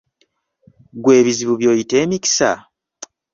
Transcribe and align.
Gwe 1.01 1.13
ebizibu 1.19 1.53
by'oyita 1.59 1.95
emikisa? 2.03 2.51